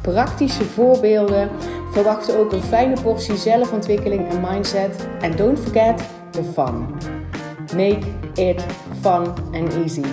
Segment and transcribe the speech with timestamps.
[0.00, 1.50] praktische voorbeelden.
[1.92, 5.06] Verwacht ook een fijne portie zelfontwikkeling en mindset.
[5.20, 6.86] En don't forget the fun.
[7.76, 8.64] Make it
[9.00, 10.04] fun and easy.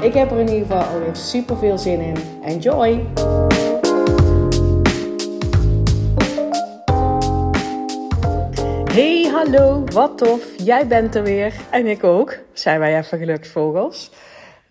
[0.00, 2.16] Ik heb er in ieder geval alweer super veel zin in.
[2.44, 3.06] Enjoy!
[8.92, 10.44] Hey, hallo, wat tof.
[10.56, 11.54] Jij bent er weer.
[11.70, 12.38] En ik ook.
[12.52, 14.10] Zijn wij even gelukt, vogels?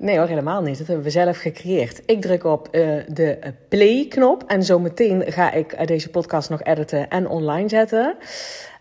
[0.01, 0.77] Nee hoor, helemaal niet.
[0.77, 2.01] Dat hebben we zelf gecreëerd.
[2.05, 7.09] Ik druk op uh, de play-knop en zometeen ga ik uh, deze podcast nog editen
[7.09, 8.15] en online zetten.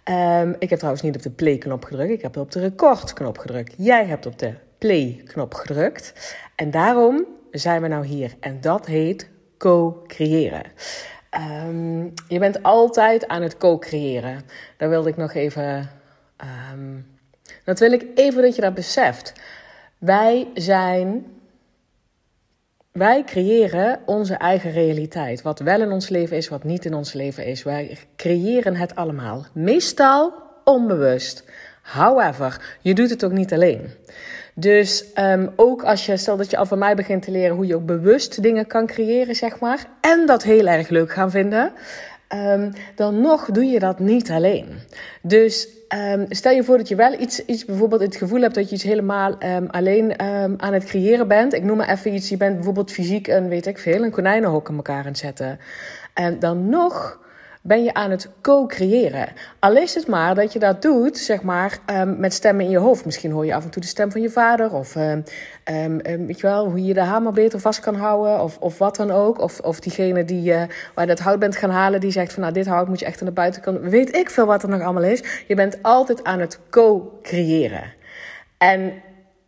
[0.04, 3.74] Um, ik heb trouwens niet op de play-knop gedrukt, ik heb op de record-knop gedrukt.
[3.76, 6.36] Jij hebt op de play-knop gedrukt.
[6.56, 8.34] En daarom zijn we nou hier.
[8.40, 10.64] En dat heet co-creëren.
[11.66, 14.42] Um, je bent altijd aan het co-creëren.
[14.76, 15.90] Daar wilde ik nog even.
[16.72, 17.06] Um,
[17.64, 19.32] dat wil ik even dat je dat beseft.
[20.00, 21.26] Wij zijn.
[22.92, 25.42] Wij creëren onze eigen realiteit.
[25.42, 27.62] Wat wel in ons leven is, wat niet in ons leven is.
[27.62, 29.46] Wij creëren het allemaal.
[29.52, 30.32] Meestal
[30.64, 31.44] onbewust.
[31.82, 33.90] However, je doet het ook niet alleen.
[34.54, 37.66] Dus um, ook als je, stel dat je al van mij begint te leren hoe
[37.66, 39.86] je ook bewust dingen kan creëren, zeg maar.
[40.00, 41.72] En dat heel erg leuk gaan vinden.
[42.34, 44.78] Um, dan nog doe je dat niet alleen.
[45.22, 48.68] Dus um, stel je voor dat je wel iets, iets bijvoorbeeld het gevoel hebt dat
[48.68, 50.20] je iets helemaal um, alleen
[50.60, 51.54] aan het creëren bent.
[51.54, 52.28] Ik noem maar even iets.
[52.28, 55.58] Je bent bijvoorbeeld fysiek een, weet ik veel, een konijnenhok in elkaar aan het zetten.
[56.14, 57.18] En dan nog
[57.62, 59.28] ben je aan het co-creëren.
[59.58, 62.78] Al is het maar dat je dat doet, zeg maar, um, met stemmen in je
[62.78, 63.04] hoofd.
[63.04, 64.72] Misschien hoor je af en toe de stem van je vader.
[64.72, 65.24] Of um,
[66.02, 68.42] weet je wel, hoe je de hamer beter vast kan houden.
[68.42, 69.38] Of, of wat dan ook.
[69.38, 70.56] Of, of diegene die, uh,
[70.94, 73.04] waar je dat hout bent gaan halen, die zegt van nou, dit hout moet je
[73.04, 73.80] echt aan de buitenkant.
[73.80, 75.44] Weet ik veel wat er nog allemaal is.
[75.46, 77.92] Je bent altijd aan het co-creëren.
[78.58, 78.92] En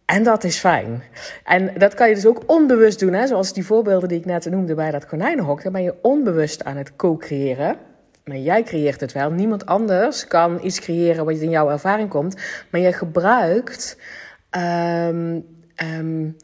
[0.05, 1.03] en dat is fijn.
[1.45, 3.13] En dat kan je dus ook onbewust doen.
[3.13, 3.27] Hè?
[3.27, 5.63] Zoals die voorbeelden die ik net noemde bij dat konijnenhok.
[5.63, 7.77] Dan ben je onbewust aan het co-creëren.
[8.25, 9.31] Maar jij creëert het wel.
[9.31, 12.37] Niemand anders kan iets creëren wat in jouw ervaring komt.
[12.71, 13.99] Maar je gebruikt
[14.51, 15.47] um,
[15.97, 16.37] um,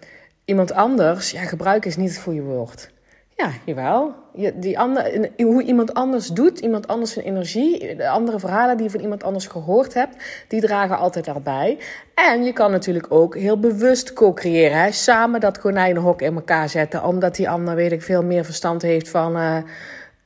[0.44, 1.31] iemand anders.
[1.31, 2.91] Ja, gebruik is niet het goede woord.
[3.37, 4.15] Ja, jawel.
[4.34, 8.84] Je, die ander, hoe iemand anders doet, iemand anders zijn energie, de andere verhalen die
[8.84, 10.17] je van iemand anders gehoord hebt,
[10.49, 11.78] die dragen altijd daarbij.
[12.15, 14.93] En je kan natuurlijk ook heel bewust co-creëren.
[14.93, 19.09] Samen dat konijnenhok in elkaar zetten, omdat die ander, weet ik, veel meer verstand heeft
[19.09, 19.37] van.
[19.37, 19.56] Uh,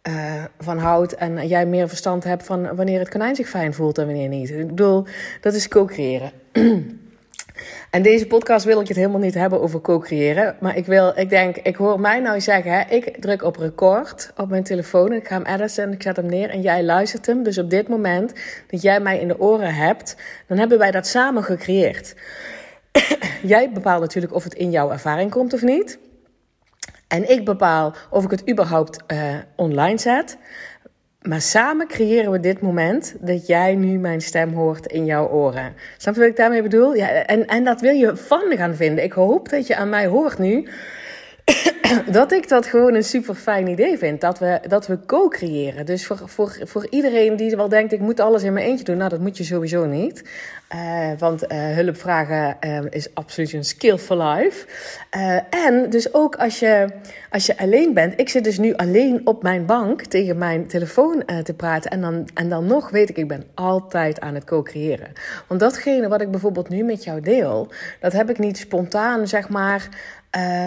[0.09, 3.99] uh, van hout en jij meer verstand hebt van wanneer het konijn zich fijn voelt
[3.99, 4.51] en wanneer niet.
[4.51, 5.05] Ik bedoel,
[5.41, 6.33] dat is co-creëren.
[7.91, 10.57] en deze podcast wil ik het helemaal niet hebben over co-creëren.
[10.61, 14.33] Maar ik wil, ik denk, ik hoor mij nou zeggen, hè, ik druk op record
[14.37, 16.85] op mijn telefoon en ik ga hem editen en ik zet hem neer en jij
[16.85, 17.43] luistert hem.
[17.43, 18.33] Dus op dit moment
[18.71, 22.15] dat jij mij in de oren hebt, dan hebben wij dat samen gecreëerd.
[23.43, 25.99] jij bepaalt natuurlijk of het in jouw ervaring komt of niet.
[27.13, 29.19] En ik bepaal of ik het überhaupt uh,
[29.57, 30.37] online zet.
[31.23, 35.75] Maar samen creëren we dit moment dat jij nu mijn stem hoort in jouw oren.
[35.97, 36.95] Snap je wat ik daarmee bedoel?
[36.95, 39.05] Ja, en, en dat wil je fun gaan vinden.
[39.05, 40.69] Ik hoop dat je aan mij hoort nu.
[42.11, 44.21] dat ik dat gewoon een super fijn idee vind.
[44.21, 45.87] Dat we, dat we co-creëren.
[45.87, 48.97] Dus voor, voor, voor iedereen die wel denkt: ik moet alles in mijn eentje doen.
[48.97, 50.25] Nou, dat moet je sowieso niet.
[50.75, 54.67] Uh, want uh, hulp vragen uh, is absoluut een skill for life.
[55.51, 56.89] en dus ook als je,
[57.31, 58.21] als je alleen bent.
[58.21, 61.91] Ik zit dus nu alleen op mijn bank tegen mijn telefoon te praten.
[61.91, 65.13] En dan, en dan nog weet ik, ik ben altijd aan het co-creëren.
[65.49, 67.69] Want datgene wat ik bijvoorbeeld nu met jou deel,
[68.01, 69.89] dat heb ik niet spontaan, zeg maar.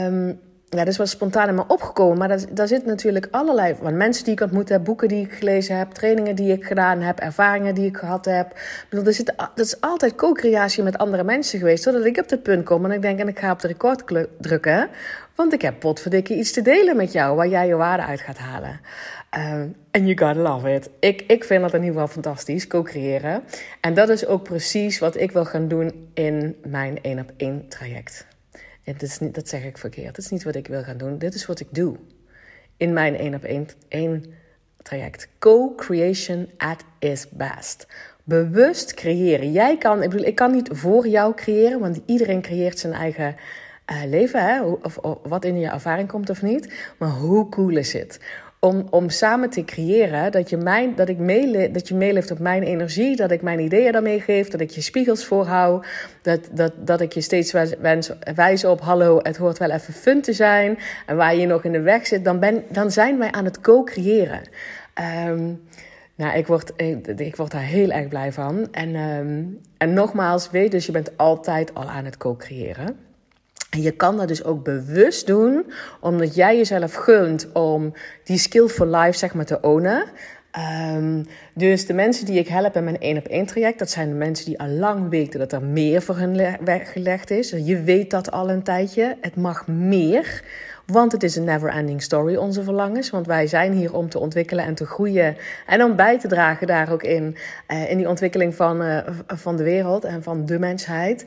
[0.05, 2.17] Um, ja, dat is wel spontaan in me opgekomen.
[2.17, 5.31] Maar daar, daar zit natuurlijk allerlei van mensen die ik ontmoet heb, boeken die ik
[5.31, 8.51] gelezen heb, trainingen die ik gedaan heb, ervaringen die ik gehad heb.
[8.51, 11.83] Ik bedoel, er zit, dat is altijd co-creatie met andere mensen geweest.
[11.83, 14.03] Zodat ik op het punt kom en ik denk, en ik ga op de record
[14.39, 14.89] drukken.
[15.35, 18.37] Want ik heb potverdikke iets te delen met jou waar jij je waarde uit gaat
[18.37, 18.79] halen.
[19.29, 20.89] En uh, you gotta love it.
[20.99, 23.43] Ik, ik vind dat in ieder geval fantastisch, co-creëren.
[23.81, 27.31] En dat is ook precies wat ik wil gaan doen in mijn 1 op
[28.85, 29.01] 1 traject.
[29.01, 30.15] Het is niet, dat zeg ik verkeerd.
[30.15, 31.17] Dat is niet wat ik wil gaan doen.
[31.17, 31.95] Dit is wat ik doe.
[32.77, 33.43] In mijn één op
[33.87, 34.23] één,
[34.81, 35.27] traject.
[35.39, 37.87] Co-creation at its best.
[38.23, 39.51] Bewust creëren.
[39.51, 43.35] Jij kan, ik bedoel, ik kan niet voor jou creëren, want iedereen creëert zijn eigen
[43.91, 44.61] uh, leven, hè?
[44.61, 46.93] Of, of, wat in je ervaring komt of niet.
[46.97, 48.19] Maar hoe cool is het?
[48.65, 51.17] Om, om samen te creëren dat je, mijn, dat, ik
[51.73, 54.81] dat je meeleeft op mijn energie, dat ik mijn ideeën daarmee geef, dat ik je
[54.81, 55.85] spiegels voorhoud,
[56.21, 60.21] dat, dat, dat ik je steeds wens, wijs op, hallo, het hoort wel even fun
[60.21, 63.31] te zijn, en waar je nog in de weg zit, dan, ben, dan zijn wij
[63.31, 64.41] aan het co-creëren.
[65.27, 65.61] Um,
[66.15, 66.71] nou, ik word,
[67.15, 68.67] ik, word daar heel erg blij van.
[68.71, 73.04] En, um, en nogmaals, weet dus, je bent altijd al aan het co-creëren.
[73.75, 77.93] En je kan dat dus ook bewust doen, omdat jij jezelf gunt om
[78.23, 80.05] die skill for life zeg maar te ownen.
[80.95, 81.25] Um,
[81.57, 84.15] dus de mensen die ik help in mijn één op één traject, dat zijn de
[84.15, 87.49] mensen die al lang weten dat er meer voor hun weggelegd is.
[87.49, 89.17] Je weet dat al een tijdje.
[89.21, 90.43] Het mag meer.
[90.85, 93.09] Want het is een never ending story, onze verlangens.
[93.09, 95.37] Want wij zijn hier om te ontwikkelen en te groeien.
[95.67, 97.35] En om bij te dragen daar ook in.
[97.67, 98.97] Uh, in die ontwikkeling van, uh,
[99.27, 101.25] van de wereld en van de mensheid.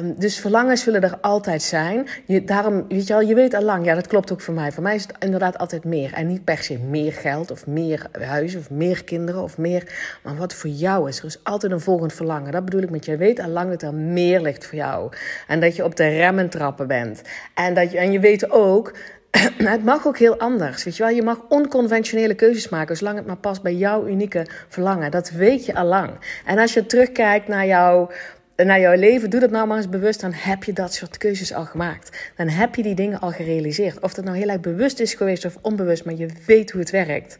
[0.00, 2.06] Um, dus verlangens zullen er altijd zijn.
[2.24, 4.72] Je, daarom, weet je wel, je weet al lang, ja, dat klopt ook voor mij.
[4.72, 6.12] Voor mij is het inderdaad altijd meer.
[6.12, 9.82] En niet per se meer geld of meer huis of meer kinderen of meer.
[10.22, 11.18] Maar wat voor jou is.
[11.18, 12.52] Er is altijd een volgend verlangen.
[12.52, 15.12] Dat bedoel ik met je weet al lang dat er meer ligt voor jou.
[15.46, 17.22] En dat je op de remmen trappen bent.
[17.54, 18.92] En, dat je, en je weet ook
[19.74, 20.84] het mag ook heel anders.
[20.84, 21.14] Weet je, wel?
[21.14, 25.10] je mag onconventionele keuzes maken, zolang het maar past bij jouw unieke verlangen.
[25.10, 26.10] Dat weet je al lang.
[26.44, 28.10] En als je terugkijkt naar jouw
[28.56, 31.54] naar jouw leven, doe dat nou maar eens bewust, dan heb je dat soort keuzes
[31.54, 32.30] al gemaakt.
[32.36, 34.00] Dan heb je die dingen al gerealiseerd.
[34.00, 36.90] Of dat nou heel erg bewust is geweest of onbewust, maar je weet hoe het
[36.90, 37.38] werkt.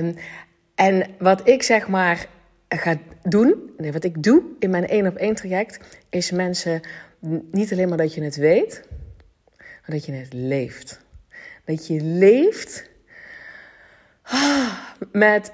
[0.00, 0.14] Um,
[0.78, 2.26] en wat ik zeg maar
[2.68, 6.80] ga doen, nee, wat ik doe in mijn één op één traject, is mensen
[7.50, 8.82] niet alleen maar dat je het weet,
[9.56, 11.00] maar dat je het leeft.
[11.64, 12.90] Dat je leeft
[15.12, 15.52] met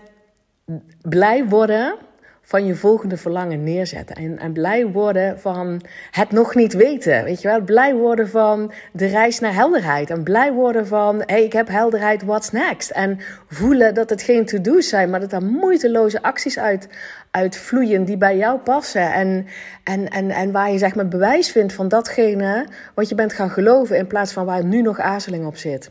[1.03, 1.99] blij worden
[2.46, 4.17] van je volgende verlangen neerzetten.
[4.17, 5.81] En, en blij worden van
[6.11, 7.25] het nog niet weten.
[7.25, 7.61] Weet je wel?
[7.61, 10.11] Blij worden van de reis naar helderheid.
[10.11, 12.91] En blij worden van, hé, hey, ik heb helderheid, what's next?
[12.91, 13.19] En
[13.49, 16.88] voelen dat het geen to-do's zijn, maar dat er moeiteloze acties uit,
[17.31, 19.12] uitvloeien die bij jou passen.
[19.12, 19.47] En,
[19.85, 23.50] en, en, en waar je zeg maar bewijs vindt van datgene wat je bent gaan
[23.50, 25.90] geloven, in plaats van waar nu nog aarzeling op zit.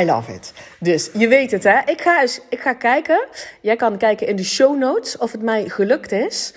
[0.00, 0.52] I love it.
[0.80, 1.78] Dus je weet het, hè?
[1.86, 3.26] Ik ga, eens, ik ga kijken.
[3.60, 6.54] Jij kan kijken in de show notes of het mij gelukt is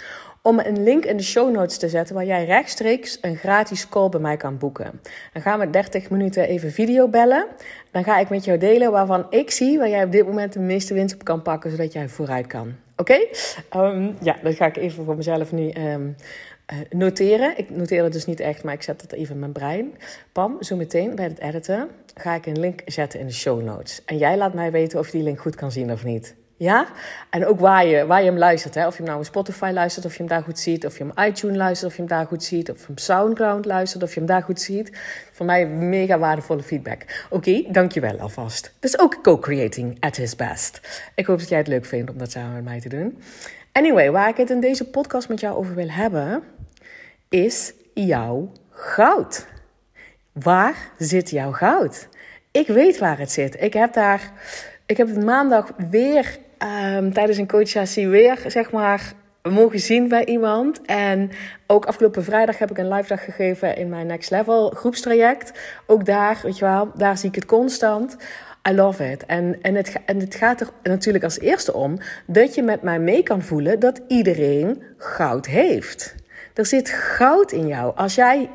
[0.48, 4.10] om een link in de show notes te zetten waar jij rechtstreeks een gratis call
[4.10, 5.02] bij mij kan boeken.
[5.34, 7.46] Dan gaan we 30 minuten even video bellen.
[7.92, 10.60] Dan ga ik met jou delen waarvan ik zie waar jij op dit moment de
[10.60, 12.76] meeste winst op kan pakken, zodat jij vooruit kan.
[12.96, 13.28] Oké?
[13.70, 16.16] Ehm, ja, dat ga ik even voor mezelf nu um,
[16.74, 17.58] uh, noteren.
[17.58, 19.94] Ik noteer het dus niet echt, maar ik zet het even in mijn brein.
[20.32, 24.02] Pam, zo meteen bij het editen ga ik een link zetten in de show notes.
[24.06, 26.36] En jij laat mij weten of je die link goed kan zien of niet.
[26.58, 26.88] Ja?
[27.30, 28.76] En ook waar je, waar je hem luistert.
[28.76, 28.88] Hè?
[28.88, 30.86] Of je hem nou op Spotify luistert, of je hem daar goed ziet.
[30.86, 32.72] Of je hem iTunes luistert, of je hem daar goed ziet.
[32.72, 34.92] Of je hem Soundcloud luistert, of je hem daar goed ziet.
[35.32, 37.26] Voor mij mega waardevolle feedback.
[37.30, 38.74] Oké, dankjewel alvast.
[38.80, 40.82] Dat is ook co-creating at his best.
[41.16, 43.18] Ik hoop dat jij het leuk vindt om dat samen met mij te doen.
[43.72, 46.44] Anyway, waar ik het in deze podcast met jou over wil hebben,
[47.30, 49.48] is jouw goud.
[50.32, 52.08] Waar zit jouw goud?
[52.52, 53.62] Ik weet waar het zit.
[53.62, 54.32] Ik heb daar,
[54.86, 56.38] ik heb het maandag weer
[56.96, 59.14] um, tijdens een coachsessie weer, zeg maar,
[59.50, 60.82] mogen zien bij iemand.
[60.86, 61.32] En
[61.68, 65.52] ook afgelopen vrijdag heb ik een live dag gegeven in mijn Next Level groepstraject.
[65.86, 68.18] Ook daar, weet je wel, daar zie ik het constant.
[68.70, 69.26] I love it.
[69.26, 73.00] En, en, het, en het gaat er natuurlijk als eerste om dat je met mij
[73.00, 76.16] mee kan voelen dat iedereen goud heeft.
[76.58, 77.96] Er zit goud in jou.
[77.96, 78.50] Als jij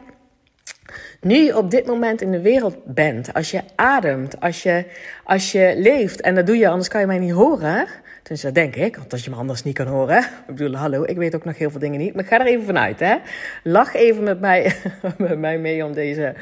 [1.21, 4.85] nu op dit moment in de wereld bent, als je ademt, als je,
[5.25, 7.87] als je leeft, en dat doe je, anders kan je mij niet horen.
[8.23, 10.18] Dus dat denk ik, want als je me anders niet kan horen.
[10.49, 12.14] Ik bedoel, hallo, ik weet ook nog heel veel dingen niet.
[12.14, 13.16] Maar ga er even vanuit, hè.
[13.62, 14.75] Lach even met mij,
[15.18, 16.35] met mij mee om deze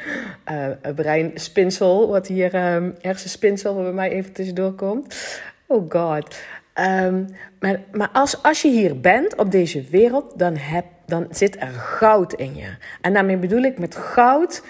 [0.50, 5.16] uh, breinspinsel, wat hier, um, hersenspinsel, wat bij mij even tussendoor komt.
[5.66, 6.40] Oh god.
[6.74, 7.26] Um,
[7.60, 11.68] maar maar als, als je hier bent op deze wereld, dan, heb, dan zit er
[11.68, 12.68] goud in je.
[13.00, 14.62] En daarmee bedoel ik met goud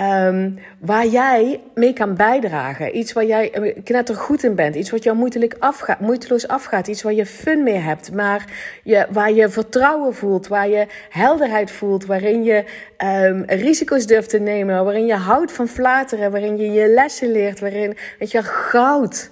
[0.00, 2.96] um, waar jij mee kan bijdragen.
[2.96, 4.74] Iets waar jij eh, knetter goed in bent.
[4.74, 6.86] Iets wat jou moeiteloos afgaat, moeiteloos afgaat.
[6.86, 8.12] Iets waar je fun mee hebt.
[8.12, 8.44] Maar
[8.82, 10.48] je, waar je vertrouwen voelt.
[10.48, 12.06] Waar je helderheid voelt.
[12.06, 12.64] Waarin je
[13.04, 14.84] um, risico's durft te nemen.
[14.84, 16.30] Waarin je houdt van flateren.
[16.30, 17.60] Waarin je je lessen leert.
[17.60, 19.30] Waarin, weet je, goud.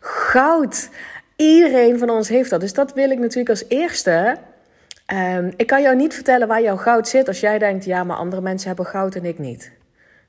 [0.00, 0.88] Goud.
[1.36, 2.60] Iedereen van ons heeft dat.
[2.60, 4.36] Dus dat wil ik natuurlijk als eerste.
[5.12, 8.16] Um, ik kan jou niet vertellen waar jouw goud zit als jij denkt, ja, maar
[8.16, 9.72] andere mensen hebben goud en ik niet.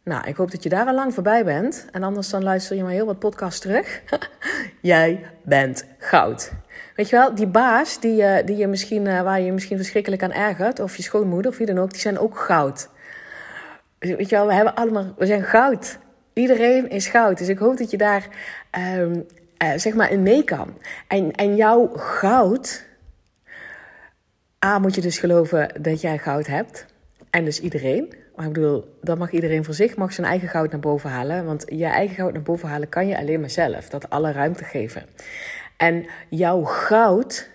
[0.04, 1.86] Nou, ik hoop dat je daar al lang voorbij bent.
[1.92, 4.02] En anders dan luister je maar heel wat podcasts terug.
[4.82, 6.52] jij bent goud.
[6.96, 10.24] Weet je wel, die baas die, uh, die je misschien, uh, waar je misschien verschrikkelijk
[10.24, 12.90] aan ergert, of je schoonmoeder of wie dan ook, die zijn ook goud.
[14.00, 15.98] Weet je wel, we hebben allemaal, we zijn goud.
[16.34, 17.38] Iedereen is goud.
[17.38, 18.28] Dus ik hoop dat je daar
[18.70, 19.20] ehm,
[19.64, 20.78] eh, zeg maar in mee kan.
[21.08, 22.86] En, en jouw goud.
[24.66, 26.86] A, moet je dus geloven dat jij goud hebt.
[27.30, 28.14] En dus iedereen.
[28.36, 31.46] Maar ik bedoel, dan mag iedereen voor zich mag zijn eigen goud naar boven halen.
[31.46, 33.90] Want je eigen goud naar boven halen kan je alleen maar zelf.
[33.90, 35.06] Dat alle ruimte geven.
[35.78, 37.50] En jouw goud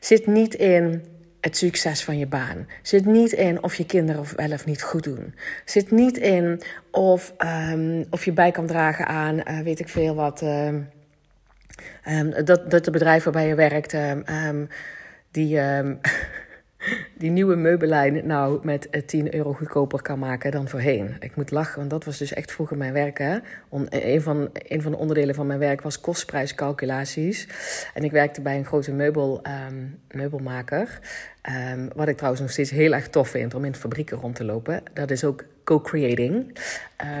[0.00, 1.04] zit niet in
[1.40, 2.66] het succes van je baan.
[2.82, 5.34] Zit niet in of je kinderen wel of niet goed doen.
[5.64, 7.34] Zit niet in of,
[7.72, 10.42] um, of je bij kan dragen aan, uh, weet ik veel wat.
[10.42, 10.88] Um,
[12.08, 13.96] um, dat, dat de bedrijf waarbij je werkt,
[15.30, 15.60] die.
[17.22, 21.16] die nieuwe meubellijn nou met 10 eh, euro goedkoper kan maken dan voorheen.
[21.20, 23.18] Ik moet lachen, want dat was dus echt vroeger mijn werk.
[23.18, 23.38] Hè?
[23.68, 27.48] Om, een, van, een van de onderdelen van mijn werk was kostprijscalculaties.
[27.94, 31.00] En ik werkte bij een grote meubel, um, meubelmaker.
[31.74, 34.44] Um, wat ik trouwens nog steeds heel erg tof vind om in fabrieken rond te
[34.44, 34.82] lopen.
[34.92, 36.58] Dat is ook co-creating.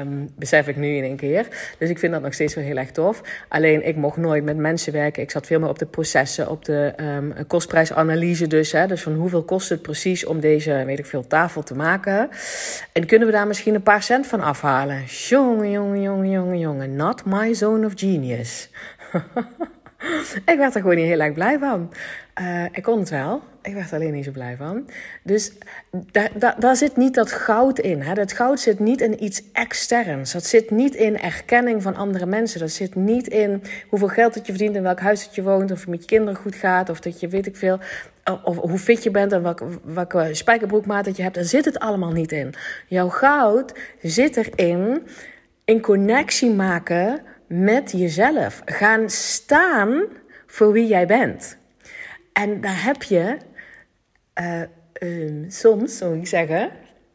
[0.00, 1.48] Um, besef ik nu in één keer.
[1.78, 3.22] Dus ik vind dat nog steeds wel heel erg tof.
[3.48, 5.22] Alleen ik mocht nooit met mensen werken.
[5.22, 6.94] Ik zat veel meer op de processen, op de
[7.46, 8.72] kostprijsanalyse dus.
[8.72, 8.86] Hè.
[8.86, 12.28] Dus van hoeveel kost het precies om deze, weet ik veel, tafel te maken.
[12.92, 15.04] En kunnen we daar misschien een paar cent van afhalen?
[15.04, 16.96] Jongen, jongen, jongen, jongen, jongen.
[16.96, 18.70] Not my zone of genius.
[20.52, 21.92] ik werd er gewoon niet heel erg blij van.
[22.40, 23.42] Uh, ik kon het wel.
[23.62, 24.88] Ik werd er alleen niet zo blij van.
[25.22, 25.52] Dus
[25.90, 28.00] daar, daar, daar zit niet dat goud in.
[28.00, 28.14] Hè?
[28.14, 30.32] Dat goud zit niet in iets externs.
[30.32, 32.60] Dat zit niet in erkenning van andere mensen.
[32.60, 35.70] Dat zit niet in hoeveel geld dat je verdient, in welk huis dat je woont,
[35.70, 37.78] of het met je kinderen goed gaat, of dat je weet ik veel,
[38.24, 41.34] of hoe fit je bent en welke, welke spijkerbroekmaat dat je hebt.
[41.34, 42.54] Daar zit het allemaal niet in.
[42.88, 45.06] Jouw goud zit erin
[45.64, 48.62] in connectie maken met jezelf.
[48.64, 50.04] Gaan staan
[50.46, 51.58] voor wie jij bent.
[52.32, 53.36] En daar heb je
[54.40, 54.62] uh,
[55.02, 56.70] um, soms, zou ik zeggen.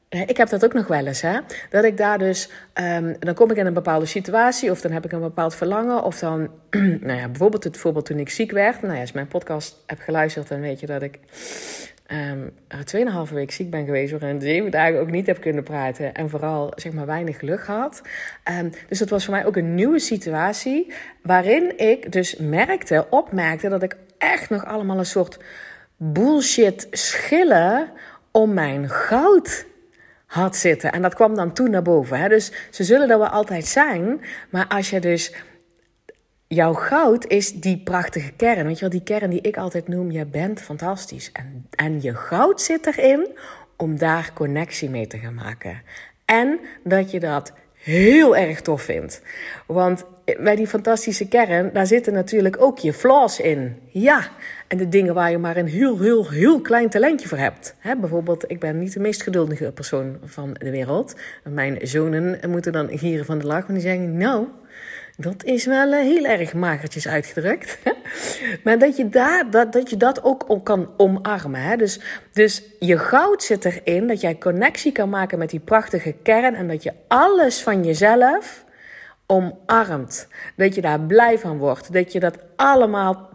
[0.09, 1.39] Ik heb dat ook nog wel eens, hè?
[1.69, 5.05] Dat ik daar dus, um, dan kom ik in een bepaalde situatie, of dan heb
[5.05, 6.49] ik een bepaald verlangen, of dan,
[7.07, 8.81] nou ja, bijvoorbeeld het voorbeeld toen ik ziek werd.
[8.81, 11.19] Nou ja, als mijn podcast hebt geluisterd, dan weet je dat ik
[12.11, 16.29] um, tweeënhalve week ziek ben geweest, waarin zeven dagen ook niet heb kunnen praten en
[16.29, 18.01] vooral, zeg maar, weinig geluk had.
[18.59, 23.69] Um, dus dat was voor mij ook een nieuwe situatie, waarin ik dus merkte, opmerkte
[23.69, 25.39] dat ik echt nog allemaal een soort
[25.97, 27.91] bullshit schillen
[28.31, 29.65] om mijn goud
[30.27, 30.91] had zitten.
[30.91, 32.19] En dat kwam dan toen naar boven.
[32.19, 32.27] Hè?
[32.27, 34.21] Dus ze zullen er wel altijd zijn.
[34.49, 35.33] Maar als je dus.
[36.49, 38.65] Jouw goud is die prachtige kern.
[38.65, 41.31] Weet je wel, die kern die ik altijd noem: je bent fantastisch.
[41.31, 43.27] En, en je goud zit erin
[43.77, 45.81] om daar connectie mee te gaan maken.
[46.25, 47.53] En dat je dat
[47.87, 49.21] heel erg tof vindt.
[49.65, 50.05] Want
[50.39, 53.75] bij die fantastische kern, daar zitten natuurlijk ook je flaws in.
[53.89, 54.27] Ja,
[54.67, 57.75] en de dingen waar je maar een heel, heel, heel klein talentje voor hebt.
[57.81, 61.15] bijvoorbeeld, ik ben niet de meest geduldige persoon van de wereld.
[61.43, 64.45] Mijn zonen moeten dan gieren van de lach, want die zeggen, nou,
[65.19, 67.77] dat is wel eh, heel erg magertjes uitgedrukt.
[68.63, 71.61] maar dat je, daar, dat, dat je dat ook kan omarmen.
[71.61, 71.75] Hè?
[71.75, 71.99] Dus,
[72.33, 76.55] dus je goud zit erin dat jij connectie kan maken met die prachtige kern.
[76.55, 78.65] En dat je alles van jezelf
[79.25, 80.27] omarmt.
[80.55, 81.93] Dat je daar blij van wordt.
[81.93, 83.26] Dat je dat allemaal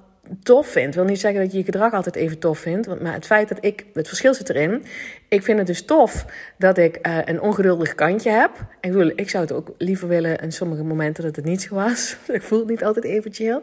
[0.43, 0.88] tof vindt.
[0.88, 3.00] Ik wil niet zeggen dat je je gedrag altijd even tof vindt.
[3.00, 4.85] Maar het feit dat ik, het verschil zit erin.
[5.29, 6.25] Ik vind het dus tof
[6.59, 8.50] dat ik uh, een ongeduldig kantje heb.
[8.81, 11.75] Ik, wil, ik zou het ook liever willen in sommige momenten dat het niet zo
[11.75, 12.17] was.
[12.26, 13.61] ik voel het niet altijd even chill.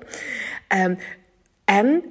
[0.75, 0.97] Um,
[1.65, 2.03] en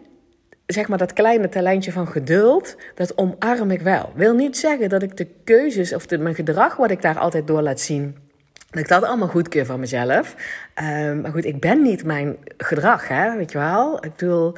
[0.66, 4.12] zeg maar dat kleine talentje van geduld, dat omarm ik wel.
[4.14, 7.46] Wil niet zeggen dat ik de keuzes of de, mijn gedrag wat ik daar altijd
[7.46, 8.27] door laat zien
[8.70, 10.34] dat ik dat allemaal goedkeur van mezelf.
[10.82, 14.04] Um, maar goed, ik ben niet mijn gedrag, hè, weet je wel.
[14.04, 14.54] Ik bedoel,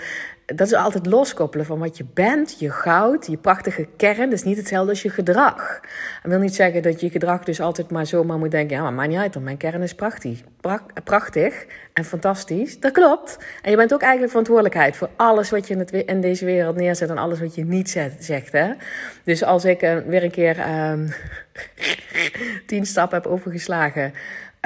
[0.54, 4.30] dat is altijd loskoppelen van wat je bent, je goud, je prachtige kern.
[4.30, 5.80] Dat is niet hetzelfde als je gedrag.
[6.22, 8.76] Dat wil niet zeggen dat je gedrag dus altijd maar zomaar moet denken...
[8.76, 10.40] ja, maar maakt niet uit, mijn kern is prachtig.
[11.04, 12.80] prachtig en fantastisch.
[12.80, 13.38] Dat klopt.
[13.62, 17.10] En je bent ook eigenlijk verantwoordelijkheid voor alles wat je in, het, deze wereld neerzet...
[17.10, 18.72] en alles wat je niet zet, zegt, hè.
[19.24, 21.08] Dus als ik uh, weer een keer um,
[22.66, 24.12] tien stappen heb overgeslagen...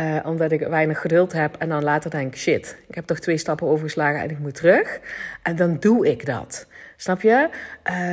[0.01, 1.57] Uh, omdat ik weinig geduld heb.
[1.59, 4.55] En dan later denk ik, shit, ik heb toch twee stappen overgeslagen en ik moet
[4.55, 5.01] terug.
[5.43, 6.67] En dan doe ik dat.
[6.97, 7.49] Snap je?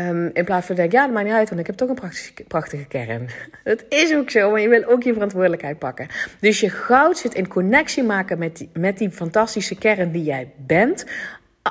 [0.09, 1.95] Um, in plaats van denk ja, dat maakt niet uit, want ik heb toch een
[1.95, 3.29] prachtige, prachtige kern.
[3.63, 6.07] Dat is ook zo, maar je wil ook je verantwoordelijkheid pakken.
[6.39, 10.51] Dus je goud zit in connectie maken met die, met die fantastische kern die jij
[10.57, 11.05] bent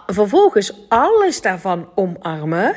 [0.06, 2.74] vervolgens alles daarvan omarmen.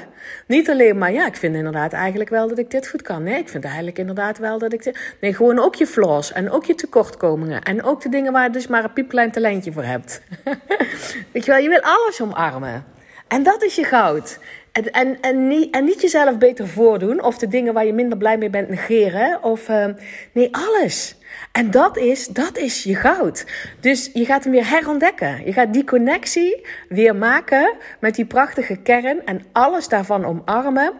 [0.47, 3.23] Niet alleen maar, ja, ik vind inderdaad eigenlijk wel dat ik dit goed kan.
[3.23, 5.15] Nee, ik vind eigenlijk inderdaad wel dat ik dit...
[5.21, 7.61] Nee, gewoon ook je flaws en ook je tekortkomingen.
[7.61, 10.21] En ook de dingen waar je dus maar een piepklein talentje voor hebt.
[11.33, 12.85] Weet je wel, je wil alles omarmen.
[13.27, 14.39] En dat is je goud.
[14.73, 18.17] En, en, en, niet, en niet jezelf beter voordoen of de dingen waar je minder
[18.17, 19.43] blij mee bent negeren.
[19.43, 19.93] Of ehm,
[20.31, 21.15] nee, alles.
[21.51, 23.45] En dat is, dat is je goud.
[23.79, 25.45] Dus je gaat hem weer herontdekken.
[25.45, 30.93] Je gaat die connectie weer maken met die prachtige kern en alles daarvan omarmen.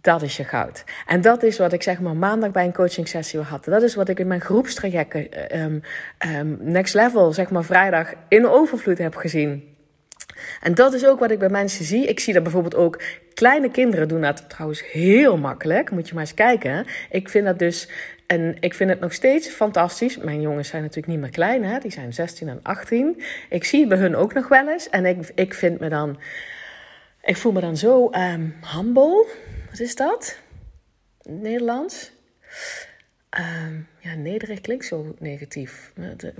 [0.00, 0.84] Dat is je goud.
[1.06, 3.64] En dat is wat ik zeg maar maandag bij een coaching sessie had.
[3.64, 5.28] Dat is wat ik in mijn groepstrajecten
[5.60, 5.82] um,
[6.60, 9.76] next level, zeg maar vrijdag, in overvloed heb gezien.
[10.60, 12.06] En dat is ook wat ik bij mensen zie.
[12.06, 13.02] Ik zie dat bijvoorbeeld ook
[13.34, 15.90] kleine kinderen doen dat trouwens heel makkelijk.
[15.90, 16.86] Moet je maar eens kijken.
[17.10, 17.88] Ik vind dat dus
[18.28, 20.16] en ik vind het nog steeds fantastisch.
[20.16, 21.78] Mijn jongens zijn natuurlijk niet meer klein, hè?
[21.78, 23.22] die zijn 16 en 18.
[23.50, 24.90] Ik zie bij hun ook nog wel eens.
[24.90, 26.18] En ik, ik vind me dan.
[27.22, 29.26] Ik voel me dan zo um, humble.
[29.70, 30.38] Wat is dat?
[31.22, 32.12] Nederlands?
[33.36, 35.92] Um, ja, nederig klinkt zo negatief.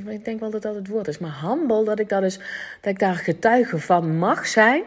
[0.07, 1.19] Ik denk wel dat dat het woord is.
[1.19, 2.39] Maar humble, dat ik, dat, dus,
[2.81, 4.83] dat ik daar getuige van mag zijn.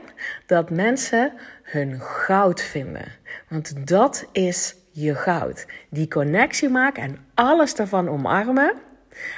[0.45, 3.05] Dat mensen hun goud vinden.
[3.47, 5.65] Want dat is je goud.
[5.89, 8.73] Die connectie maken en alles daarvan omarmen.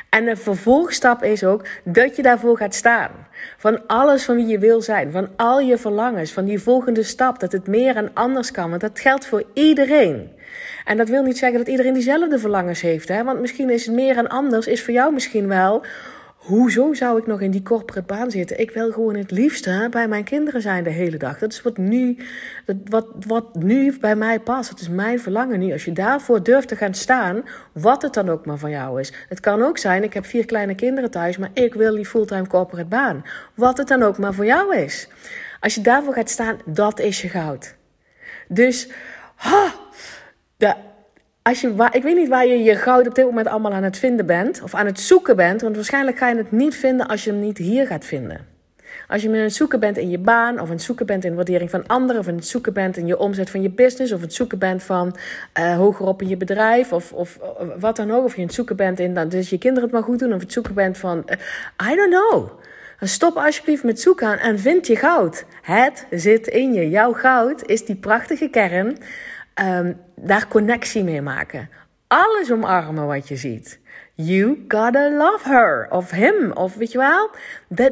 [0.10, 3.12] En de vervolgstap is ook dat je daarvoor gaat staan.
[3.58, 7.40] Van alles van wie je wil zijn, van al je verlangens, van die volgende stap,
[7.40, 8.70] dat het meer en anders kan.
[8.70, 10.32] Want dat geldt voor iedereen.
[10.86, 13.08] En dat wil niet zeggen dat iedereen diezelfde verlangens heeft.
[13.08, 13.24] Hè?
[13.24, 15.84] Want misschien is het meer en anders, is voor jou misschien wel
[16.44, 18.60] Hoezo zou ik nog in die corporate baan zitten?
[18.60, 21.40] Ik wil gewoon het liefste bij mijn kinderen zijn de hele dag.
[21.40, 22.18] Dat is wat nu,
[22.86, 24.70] wat, wat nu bij mij past.
[24.70, 25.72] Dat is mijn verlangen nu.
[25.72, 29.14] Als je daarvoor durft te gaan staan, wat het dan ook maar van jou is.
[29.30, 32.48] Het kan ook zijn, ik heb vier kleine kinderen thuis, maar ik wil die fulltime
[32.48, 33.26] corporate baan.
[33.54, 35.08] Wat het dan ook maar voor jou is.
[35.60, 37.76] Als je daarvoor gaat staan, dat is je goud.
[38.48, 38.90] Dus,
[39.36, 39.74] ha,
[41.44, 43.98] als je, ik weet niet waar je je goud op dit moment allemaal aan het
[43.98, 44.62] vinden bent.
[44.62, 45.62] Of aan het zoeken bent.
[45.62, 48.52] Want waarschijnlijk ga je het niet vinden als je hem niet hier gaat vinden.
[49.08, 50.60] Als je aan het zoeken bent in je baan.
[50.60, 52.22] Of aan het zoeken bent in de waardering van anderen.
[52.22, 54.12] Of aan het zoeken bent in je omzet van je business.
[54.12, 55.16] Of aan het zoeken bent van
[55.60, 56.94] uh, hogerop in je bedrijf.
[56.94, 57.40] Of, of
[57.80, 58.24] wat dan ook.
[58.24, 60.34] Of je aan het zoeken bent in dat dus je kinderen het maar goed doen.
[60.34, 62.50] Of het zoeken bent van uh, I don't know.
[63.00, 65.46] Stop alsjeblieft met zoeken en vind je goud.
[65.62, 66.90] Het zit in je.
[66.90, 68.98] Jouw goud is die prachtige kern
[69.62, 71.70] um, daar connectie mee maken.
[72.08, 73.82] Alles omarmen wat je ziet.
[74.16, 77.30] You gotta love her of him of weet je wel.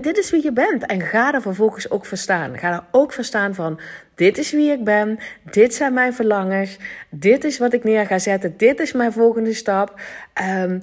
[0.01, 2.57] Dit is wie je bent en ga er vervolgens ook verstaan.
[2.57, 3.79] Ga er ook verstaan van
[4.15, 5.19] dit is wie ik ben,
[5.51, 6.77] dit zijn mijn verlangens,
[7.09, 9.99] dit is wat ik neer ga zetten, dit is mijn volgende stap.
[10.63, 10.81] Um,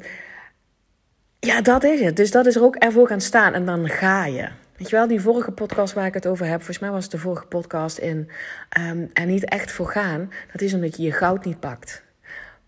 [1.41, 2.17] ja, dat is het.
[2.17, 4.49] Dus dat is er ook ervoor gaan staan en dan ga je.
[4.79, 7.13] Weet je wel, die vorige podcast waar ik het over heb, volgens mij was het
[7.13, 8.31] de vorige podcast in
[8.81, 10.33] um, er niet echt voor gaan.
[10.53, 12.03] Dat is omdat je je goud niet pakt.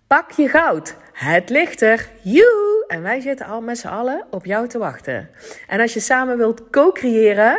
[0.06, 0.94] Pak je goud.
[1.12, 2.08] Het ligt er.
[2.22, 2.84] Joe!
[2.88, 5.28] En wij zitten al met z'n allen op jou te wachten.
[5.66, 7.58] En als je samen wilt co-creëren,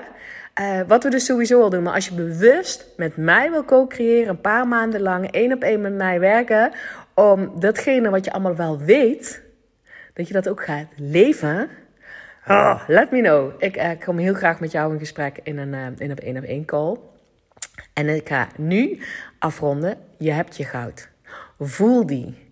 [0.62, 4.30] uh, wat we dus sowieso al doen, maar als je bewust met mij wil co-creëren,
[4.30, 6.72] een paar maanden lang één op één met mij werken,
[7.14, 9.42] om datgene wat je allemaal wel weet,
[10.14, 11.70] dat je dat ook gaat leven
[12.48, 13.54] Oh, let me know.
[13.58, 16.44] Ik uh, kom heel graag met jou in gesprek in een uh, in een, op
[16.44, 16.98] één call.
[17.94, 19.00] En ik ga nu
[19.40, 19.98] afronden.
[20.18, 21.10] Je hebt je goud.
[21.60, 22.48] Voel die.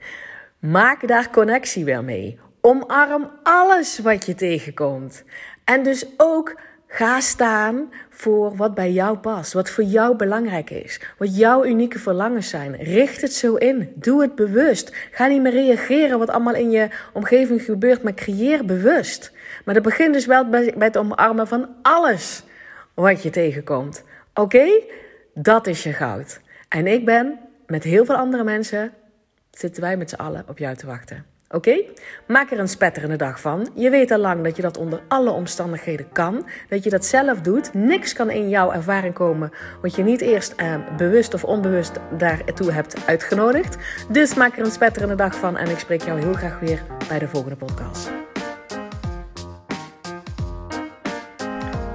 [0.59, 2.39] Maak daar connectie weer mee.
[2.61, 5.23] Omarm alles wat je tegenkomt.
[5.63, 6.59] En dus ook
[6.91, 11.99] Ga staan voor wat bij jou past, wat voor jou belangrijk is, wat jouw unieke
[11.99, 12.75] verlangens zijn.
[12.75, 13.91] Richt het zo in.
[13.95, 14.95] Doe het bewust.
[15.11, 19.31] Ga niet meer reageren wat allemaal in je omgeving gebeurt, maar creëer bewust.
[19.65, 22.43] Maar dat begint dus wel bij, het omarmen van alles
[22.93, 24.03] wat je tegenkomt.
[24.33, 24.67] Oké?
[25.33, 26.39] Dat is je goud.
[26.69, 28.93] En ik ben met heel veel andere mensen,
[29.51, 31.25] zitten wij met z'n allen op jou te wachten.
[31.51, 31.83] Oké?
[32.27, 33.69] Maak er een spetterende dag van.
[33.75, 36.45] Je weet al lang dat je dat onder alle omstandigheden kan.
[36.69, 37.73] Dat je dat zelf doet.
[37.73, 42.71] Niks kan in jouw ervaring komen wat je niet eerst eh, bewust of onbewust daartoe
[42.71, 43.77] hebt uitgenodigd.
[44.09, 47.19] Dus maak er een spetterende dag van en ik spreek jou heel graag weer bij
[47.19, 48.11] de volgende podcast.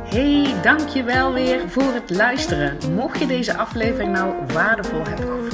[0.04, 2.78] Hey, dankjewel weer voor het luisteren.
[2.94, 5.53] Mocht je deze aflevering nou waardevol hebben gevonden